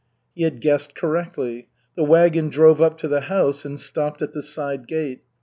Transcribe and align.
He 0.33 0.41
had 0.41 0.61
guessed 0.61 0.95
correctly. 0.95 1.67
The 1.95 2.03
wagon 2.03 2.49
drove 2.49 2.81
up 2.81 2.97
to 3.01 3.07
the 3.07 3.19
house 3.21 3.65
and 3.65 3.79
stopped 3.79 4.23
at 4.23 4.31
the 4.33 4.41
side 4.41 4.87
gate. 4.87 5.21